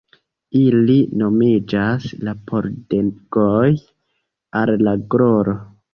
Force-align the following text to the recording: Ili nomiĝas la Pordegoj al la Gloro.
Ili 0.59 0.95
nomiĝas 1.21 2.07
la 2.29 2.35
Pordegoj 2.53 3.69
al 4.63 4.73
la 4.89 4.99
Gloro. 5.13 5.57